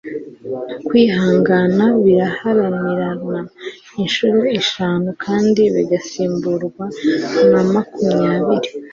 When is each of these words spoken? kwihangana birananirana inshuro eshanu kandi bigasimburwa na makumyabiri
kwihangana 0.85 1.85
birananirana 2.03 3.39
inshuro 4.01 4.39
eshanu 4.59 5.09
kandi 5.23 5.61
bigasimburwa 5.75 6.85
na 7.51 7.61
makumyabiri 7.73 8.69